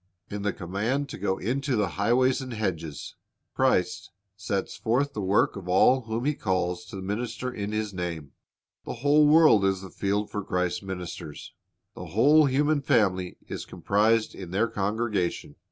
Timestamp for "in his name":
7.53-8.31